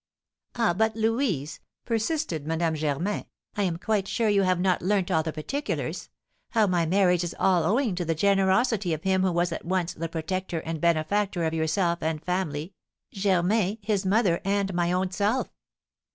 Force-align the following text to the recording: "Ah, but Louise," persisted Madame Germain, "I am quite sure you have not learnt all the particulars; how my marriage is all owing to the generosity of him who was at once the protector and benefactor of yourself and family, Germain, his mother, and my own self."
"Ah, 0.55 0.73
but 0.73 0.95
Louise," 0.95 1.59
persisted 1.85 2.47
Madame 2.47 2.73
Germain, 2.73 3.25
"I 3.55 3.61
am 3.61 3.77
quite 3.77 4.07
sure 4.07 4.29
you 4.29 4.41
have 4.41 4.59
not 4.59 4.81
learnt 4.81 5.11
all 5.11 5.21
the 5.21 5.31
particulars; 5.31 6.09
how 6.49 6.65
my 6.65 6.87
marriage 6.87 7.23
is 7.23 7.35
all 7.37 7.61
owing 7.63 7.93
to 7.93 8.03
the 8.03 8.15
generosity 8.15 8.93
of 8.95 9.03
him 9.03 9.21
who 9.21 9.31
was 9.31 9.51
at 9.51 9.63
once 9.63 9.93
the 9.93 10.09
protector 10.09 10.61
and 10.61 10.81
benefactor 10.81 11.43
of 11.43 11.53
yourself 11.53 12.01
and 12.01 12.25
family, 12.25 12.73
Germain, 13.11 13.77
his 13.83 14.03
mother, 14.03 14.41
and 14.43 14.73
my 14.73 14.91
own 14.91 15.11
self." 15.11 15.51